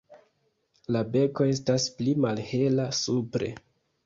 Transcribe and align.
La 0.95 1.03
beko 1.15 1.47
estas 1.57 1.85
pli 2.01 2.17
malhela 2.25 2.89
supre. 3.03 3.53